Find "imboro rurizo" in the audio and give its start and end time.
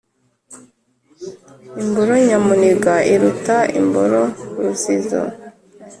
3.79-5.21